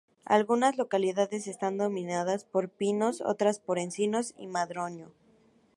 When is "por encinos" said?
3.59-4.33